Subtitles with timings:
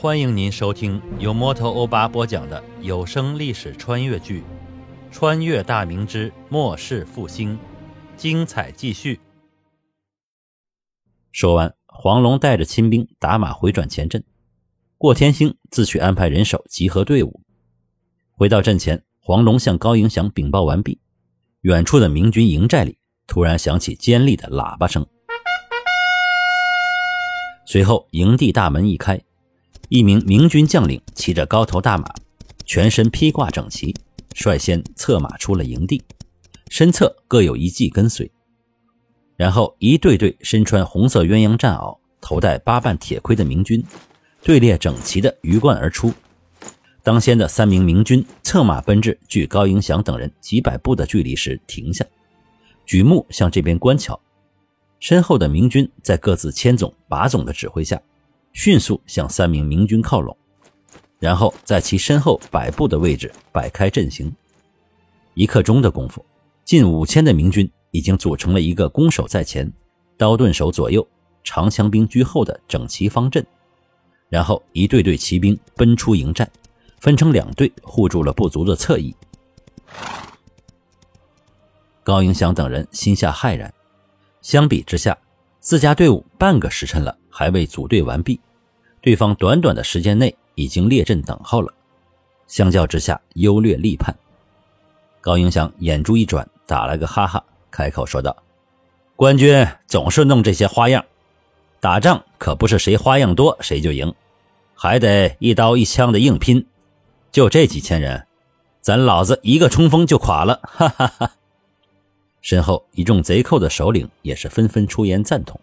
[0.00, 4.42] 欢迎您收听由摩托欧巴播讲的有声历史穿越剧
[5.10, 7.56] 《穿越大明之末世复兴》，
[8.16, 9.18] 精彩继续。
[11.32, 14.22] 说完，黄龙带着亲兵打马回转前阵，
[14.96, 17.40] 过天星自去安排人手集合队伍。
[18.30, 21.00] 回到阵前，黄龙向高迎祥禀报完毕，
[21.62, 25.04] 远处的明军营寨里突然响起尖利的喇叭声，
[27.66, 29.20] 随后营地大门一开。
[29.88, 32.06] 一名明军将领骑着高头大马，
[32.66, 33.94] 全身披挂整齐，
[34.34, 36.02] 率先策马出了营地，
[36.68, 38.30] 身侧各有一骑跟随。
[39.36, 43.82] 然后，一队队身穿红色鸳鸯战袄、头戴八瓣铁盔的明军，
[44.42, 46.12] 队列整齐地鱼贯而出。
[47.02, 52.04] 当先的三名明军策马奔至距高迎祥等人几百步的距离时停下，
[52.84, 54.20] 举目向这边观瞧。
[55.00, 57.98] 身后的明军在各自千总、把总的指挥下。
[58.52, 60.36] 迅速向三名明军靠拢，
[61.18, 64.32] 然后在其身后百步的位置摆开阵型。
[65.34, 66.24] 一刻钟的功夫，
[66.64, 69.72] 近五千的明军已经组成了一个攻守在前、
[70.16, 71.06] 刀盾手左右、
[71.44, 73.44] 长枪兵居后的整齐方阵。
[74.28, 76.48] 然后一队队骑兵奔出营寨，
[77.00, 79.14] 分成两队护住了不足的侧翼。
[82.04, 83.72] 高迎祥等人心下骇然，
[84.40, 85.16] 相比之下，
[85.60, 87.17] 自家队伍半个时辰了。
[87.38, 88.40] 还未组队完毕，
[89.00, 91.72] 对方短短的时间内已经列阵等候了。
[92.48, 94.12] 相较之下，优劣立判。
[95.20, 98.36] 高迎祥眼珠一转，打了个哈哈，开口说道
[99.14, 101.04] ：“官军总是弄这些花样，
[101.78, 104.12] 打仗可不是谁花样多谁就赢，
[104.74, 106.66] 还得一刀一枪的硬拼。
[107.30, 108.26] 就这几千人，
[108.80, 111.30] 咱老子一个冲锋就垮了！”哈哈哈。
[112.40, 115.60] 身后一众贼寇的首领也是纷纷出言赞同。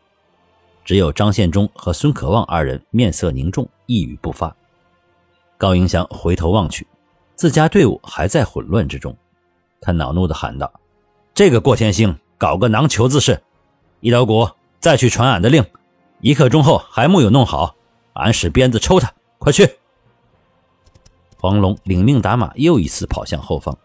[0.85, 4.55] 只有张献忠和孙可望二人面色凝重，一语不发。
[5.57, 6.85] 高迎祥回头望去，
[7.35, 9.17] 自家队伍还在混乱之中，
[9.81, 10.71] 他恼怒地喊道
[11.33, 13.41] ：“这个过天星搞个囊球子事！
[13.99, 14.47] 一刀鼓，
[14.79, 15.65] 再去传俺的令，
[16.21, 17.75] 一刻钟后还木有弄好，
[18.13, 19.11] 俺使鞭子抽他！
[19.39, 19.67] 快去！”
[21.41, 23.75] 黄龙领命打马，又一次跑向后方。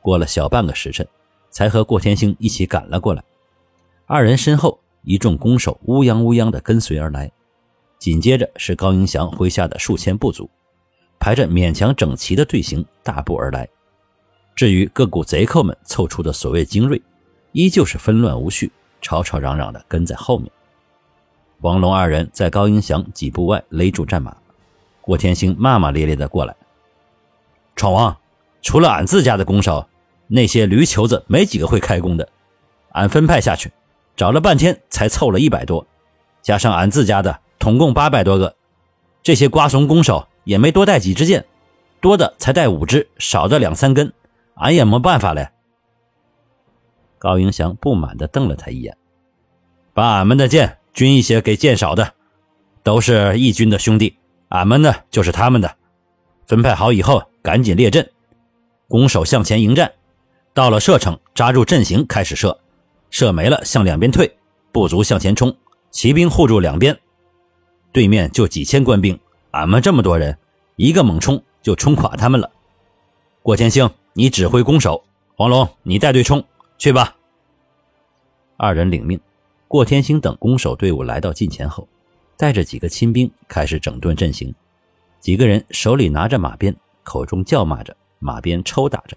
[0.00, 1.04] 过了小半个时辰，
[1.50, 3.24] 才和过天星一起赶了过来。
[4.06, 4.78] 二人身后。
[5.02, 7.30] 一众弓手乌泱乌泱地跟随而来，
[7.98, 10.48] 紧接着是高迎祥麾下的数千部族，
[11.18, 13.68] 排着勉强整齐的队形大步而来。
[14.54, 17.00] 至于各股贼寇们凑出的所谓精锐，
[17.52, 18.70] 依旧是纷乱无序，
[19.00, 20.50] 吵吵嚷嚷地跟在后面。
[21.60, 24.36] 王龙二人在高迎祥几步外勒住战马，
[25.00, 26.54] 郭天星骂骂咧咧地过来
[27.74, 28.16] ：“闯王，
[28.62, 29.88] 除了俺自家的弓手，
[30.26, 32.28] 那些驴球子没几个会开弓的，
[32.90, 33.72] 俺分派下去。”
[34.18, 35.86] 找了半天才凑了一百多，
[36.42, 38.56] 加上俺自家的，统共八百多个。
[39.22, 41.46] 这些瓜怂弓手也没多带几支箭，
[42.00, 44.12] 多的才带五支，少的两三根，
[44.54, 45.50] 俺也没办法嘞。
[47.20, 48.96] 高迎祥不满地瞪了他一眼，
[49.94, 52.14] 把俺们的箭均一些给箭少的，
[52.82, 54.18] 都是义军的兄弟，
[54.48, 55.76] 俺们呢就是他们的。
[56.44, 58.10] 分派好以后，赶紧列阵，
[58.88, 59.92] 弓手向前迎战，
[60.52, 62.58] 到了射程，扎住阵型开始射。
[63.10, 64.36] 射没了，向两边退，
[64.72, 65.56] 步卒向前冲，
[65.90, 66.98] 骑兵护住两边。
[67.92, 69.18] 对面就几千官兵，
[69.50, 70.36] 俺们这么多人，
[70.76, 72.50] 一个猛冲就冲垮他们了。
[73.42, 75.02] 郭天星，你指挥攻守；
[75.36, 76.44] 黄龙，你带队冲，
[76.76, 77.16] 去吧。
[78.56, 79.18] 二人领命。
[79.66, 81.86] 郭天星等攻守队伍来到近前后，
[82.36, 84.54] 带着几个亲兵开始整顿阵型。
[85.20, 89.16] 几个人手里拿着马鞭，口中叫骂着，马鞭抽打着。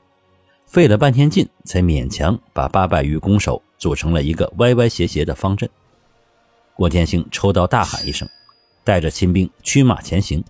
[0.71, 5.69] 费了半天劲，才勉强把八百余弓手组成了一个歪歪斜斜的方阵。
[6.75, 8.25] 郭天星抽刀大喊一声，
[8.85, 10.41] 带着亲兵驱马前行，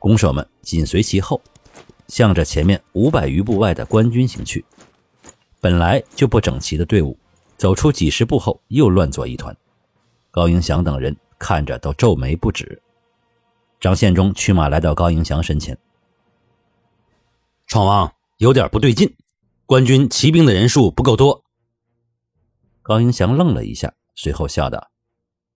[0.00, 1.40] 弓手们紧随其后，
[2.08, 4.64] 向着前面五百余步外的官军行去。
[5.60, 7.16] 本来就不整齐的队伍，
[7.56, 9.56] 走出几十步后又乱作一团。
[10.32, 12.82] 高迎祥等人看着都皱眉不止。
[13.78, 15.78] 张献忠驱马来到高迎祥身前，
[17.68, 19.08] 闯王有点不对劲。
[19.64, 21.44] 官军骑兵的人数不够多。
[22.82, 24.90] 高迎祥愣了一下，随后笑道：“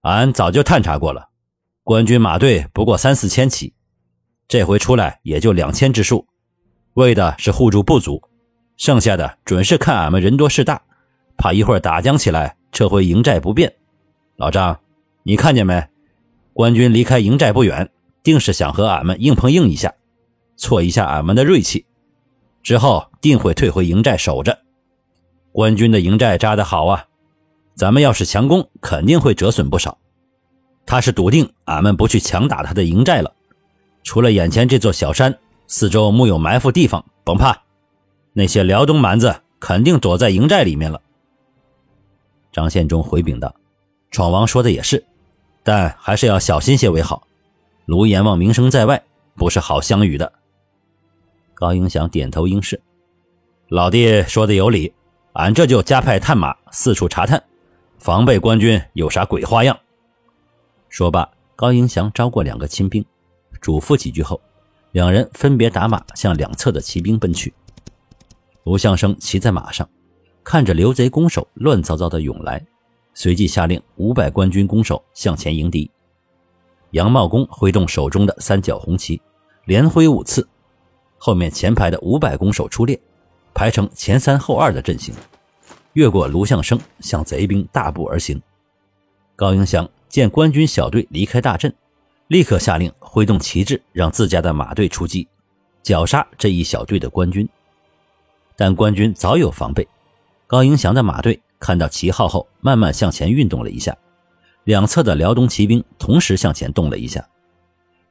[0.03, 1.31] 俺早就探查过了，
[1.83, 3.75] 官军马队不过三四千骑，
[4.47, 6.27] 这回出来也就两千之数，
[6.95, 8.23] 为的是护住部族，
[8.77, 10.81] 剩下的准是看俺们人多势大，
[11.37, 13.75] 怕一会儿打将起来，撤回营寨不便。
[14.37, 14.81] 老张，
[15.25, 15.89] 你看见没？
[16.53, 17.91] 官军离开营寨不远，
[18.23, 19.93] 定是想和俺们硬碰硬一下，
[20.57, 21.85] 挫一下俺们的锐气。”
[22.67, 24.59] 之后定会退回营寨守着，
[25.53, 27.07] 官军的营寨扎得好啊！
[27.77, 29.97] 咱们要是强攻，肯定会折损不少。
[30.85, 33.33] 他是笃定俺们不去强打他的营寨了，
[34.03, 37.57] 除了眼前这座小山，四周木有埋伏地方，甭怕。
[38.33, 41.01] 那些辽东蛮子肯定躲在营寨里面了。
[42.51, 43.55] 张献忠回禀道
[44.11, 45.07] ：“闯王说的也是，
[45.63, 47.29] 但还是要小心些为好。
[47.85, 49.01] 卢阎王名声在外，
[49.37, 50.33] 不是好相与的。”
[51.57, 52.79] 高迎祥点头应是
[53.71, 54.93] ：“老弟说的有理，
[55.33, 57.43] 俺这就加派探马四处查探，
[57.99, 59.75] 防备官军有啥鬼花样。”
[60.91, 61.27] 说罢，
[61.57, 63.03] 高迎祥招过两个亲兵，
[63.59, 64.39] 嘱咐几句后，
[64.93, 67.55] 两人分别打马向两侧的骑兵奔去。
[68.65, 69.89] 卢相生骑在马上。
[70.45, 72.65] 看着刘贼弓手乱糟糟的涌来，
[73.15, 75.91] 随即下令五百官军弓手向前迎敌。
[76.91, 79.21] 杨茂公挥动手中的三角红旗，
[79.65, 80.47] 连挥五次，
[81.27, 82.97] 后面前排的五百弓手出列，
[83.53, 85.13] 排成前三后二的阵型，
[85.95, 88.41] 越过卢相生，向贼兵大步而行。
[89.35, 91.75] 高迎祥见官军小队离开大阵，
[92.29, 95.27] 立刻下令挥动旗帜，让自家的马队出击，
[95.83, 97.49] 绞杀这一小队的官军。
[98.55, 99.85] 但官军早有防备。
[100.47, 103.99] 高迎祥的马队看到旗号后，慢慢向前运动了一下，
[104.63, 107.29] 两侧的辽东骑兵同时向前动了一下。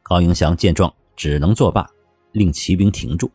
[0.04, 1.90] 高迎祥见状，只能作罢，
[2.36, 3.32] 令骑兵停住。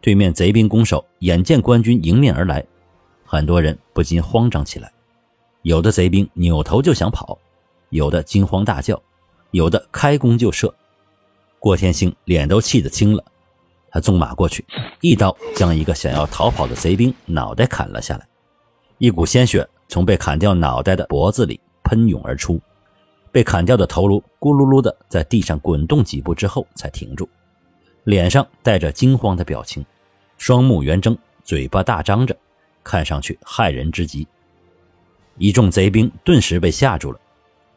[0.00, 2.64] 对面贼兵攻守眼见官军迎面而来，
[3.24, 4.92] 很多人不禁慌张起来。
[5.62, 7.38] 有的贼兵扭头就想跑，
[7.90, 9.00] 有的惊慌大叫，
[9.50, 10.74] 有的开弓就射。
[11.58, 13.24] 郭天兴脸都气得青了。
[13.90, 14.64] 他纵马过去，
[15.00, 18.26] 一刀将一个想要逃跑的贼兵脑袋砍了下来，
[18.98, 22.60] 一股鲜血从被砍掉脑袋的脖子里喷涌而出，
[23.32, 27.28] 被砍掉的头颅咕噜噜的在地上滚动几步之后才停住，
[28.06, 29.84] 脸上带着惊慌的表情，
[30.38, 32.36] 双目圆睁，嘴巴大张着，
[32.84, 34.24] 看上去骇人之极。
[35.38, 37.18] 一众贼兵顿时被吓住了，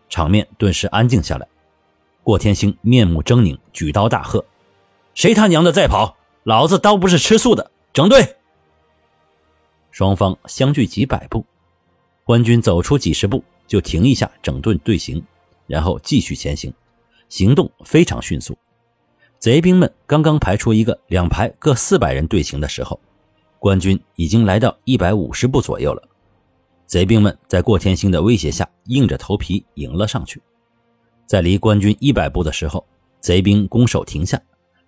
[0.08, 1.48] 场面顿时安静下来。
[2.22, 4.46] 郭天星面目狰狞，举刀大喝。
[5.16, 6.16] 谁他娘的再跑！
[6.44, 7.72] 老子刀不是吃素的！
[7.92, 8.36] 整队！
[9.90, 11.44] 双方相距几百步，
[12.24, 15.24] 官军走出几十步就停一下，整顿队形，
[15.66, 16.72] 然后继续前行，
[17.30, 18.56] 行动非常迅速。
[19.40, 23.00] 贼兵们刚刚排出一个两排各四百人队形的时候，
[23.58, 26.04] 官军已经来到一百五十步左右了。
[26.86, 30.42] 贼兵们在过天星的威胁下，硬着头皮迎了上去。
[31.26, 32.86] 在离官军一百步的时候，
[33.22, 34.38] 贼兵弓手停下。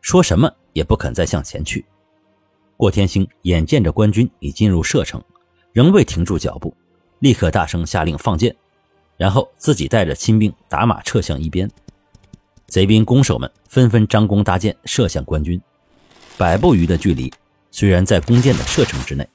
[0.01, 1.86] 说什么也不肯再向前去。
[2.75, 5.24] 过天星眼见着官军已进入射程，
[5.71, 6.75] 仍未停住脚步，
[7.19, 8.53] 立刻大声下令放箭，
[9.15, 11.69] 然后自己带着亲兵打马撤向一边。
[12.71, 15.62] 贼兵弓手们纷纷张弓搭箭射向官军。
[16.38, 17.29] 百步余的距离，
[17.69, 19.27] 虽然在弓箭的射程之内，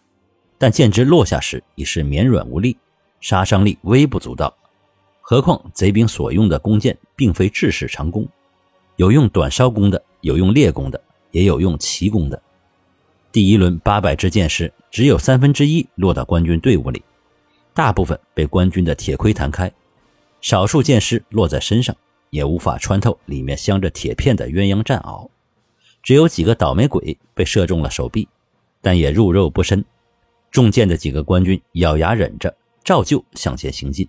[0.56, 2.78] 但箭支落下时已是绵软无力，
[3.20, 4.56] 杀伤力微不足道。
[5.20, 8.26] 何况贼兵所用的弓箭并非制式长弓，
[8.96, 10.02] 有用短梢弓的。
[10.22, 11.00] 有用猎弓的，
[11.30, 12.42] 也有用骑弓的。
[13.30, 17.04] 第一轮八百支箭矢，只有三分之一落到官军队伍里，
[17.72, 19.68] 大部分被官军的铁盔弹开；
[20.40, 21.94] 少数箭矢落在身上，
[22.30, 25.28] 也无法穿透里面镶着铁片的鸳鸯战袄。
[26.02, 28.28] 只有几个倒霉鬼被射中了手臂，
[28.80, 29.84] 但也入肉不深。
[30.50, 34.08] 中箭的几个官军咬牙忍着，照旧向前行进。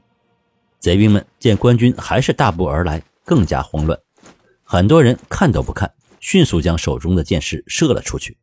[0.79, 3.99] 贼兵们见官军还是大步而来，更加慌乱，
[4.63, 5.91] 很多人看都不看。
[6.19, 8.37] 迅速将手中的箭矢射了出去，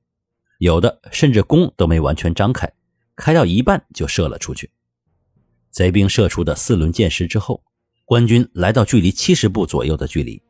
[0.58, 2.72] 有的甚至弓都没完全张开，
[3.14, 4.70] 开到一半就射了出去。
[5.70, 7.62] 贼兵射出的四轮箭矢之后，
[8.06, 10.40] 官军来到距离七十步左右的距离，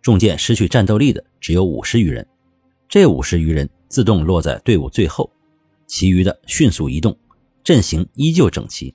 [0.00, 2.26] 中箭失去战斗力的只有五十余人。
[2.88, 5.30] 这五十余人自动落在队伍最后，
[5.86, 7.14] 其余的迅速移动，
[7.62, 8.94] 阵型依旧整齐。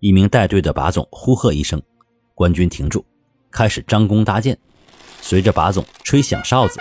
[0.00, 1.80] 一名带队的把总呼喝一声，
[2.34, 3.04] 官军停住，
[3.52, 4.58] 开始张弓搭箭。
[5.20, 6.80] 随着把总吹响哨子，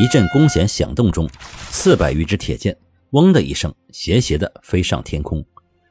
[0.00, 1.28] 一阵弓弦响动中，
[1.70, 2.76] 四百余支铁箭
[3.10, 5.44] “嗡”的一声，斜斜地飞上天空，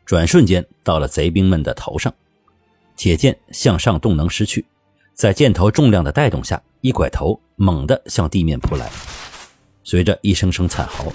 [0.06, 2.14] 转瞬间到了贼兵们的头上。
[3.04, 4.64] 铁箭向上动能失去，
[5.14, 8.90] 在箭头重量的带动下，一拐头，猛地向地面扑来。
[9.84, 11.12] 随着一声声惨嚎，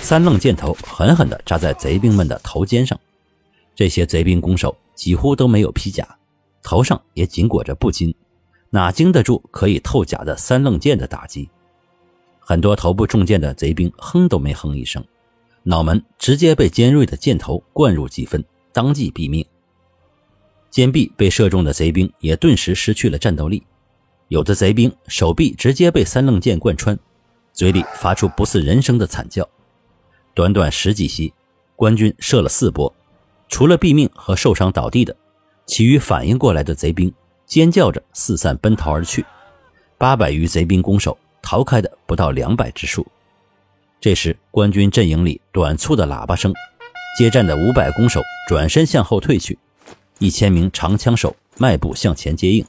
[0.00, 2.96] 三愣箭头狠狠地扎在贼兵们的头肩上。
[3.74, 6.06] 这些贼兵弓手几乎都没有披甲，
[6.62, 8.14] 头上也紧裹着布巾。
[8.70, 11.50] 哪经得住可以透甲的三愣箭的打击？
[12.38, 15.04] 很多头部中箭的贼兵哼都没哼一声，
[15.64, 19.44] 脑门直接被尖锐的箭头灌入几分，当即毙命。
[20.74, 23.62] 肩臂被射中的贼兵也顿时失去了战斗力，
[24.26, 26.98] 有的贼兵手臂直接被三棱箭贯穿，
[27.52, 29.48] 嘴里发出不似人声的惨叫。
[30.34, 31.32] 短短十几息，
[31.76, 32.92] 官军射了四波，
[33.48, 35.16] 除了毙命和受伤倒地的，
[35.64, 37.14] 其余反应过来的贼兵。
[37.46, 39.24] 尖叫着四散奔逃而去，
[39.96, 43.06] 八百余贼兵弓手逃开的不到两百之数。
[44.00, 46.52] 这时，官军阵营里短促的喇叭声，
[47.16, 49.56] 接战的五百弓手转身向后退去，
[50.18, 52.64] 一千名长枪手迈步向前接应，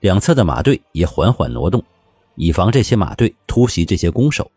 [0.00, 1.84] 两侧的马队也缓缓挪动，
[2.36, 4.50] 以防这些马队突袭这些弓手。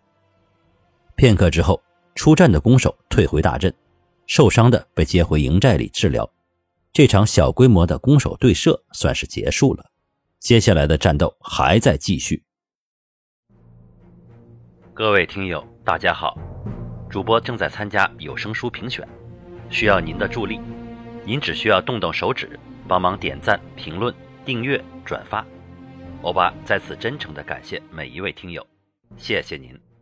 [1.16, 1.82] 片刻之后，
[2.16, 3.74] 出战的弓手退回大阵，
[4.28, 6.30] 受伤的被接回营寨里治疗。
[6.92, 9.84] 这场小规模的弓手对射算是结束了，
[10.40, 12.44] 接下来的战斗还在继续。
[14.94, 16.38] 各位听友，大家好，
[17.10, 19.08] 主播正在参加有声书评选，
[19.72, 20.60] 需要您的助力。
[21.26, 24.14] 您只需要动动手指，帮忙点赞、评论、
[24.44, 25.46] 订阅、转发。
[26.22, 28.66] 欧巴在此真诚的感谢每一位听友，
[29.18, 29.93] 谢谢您。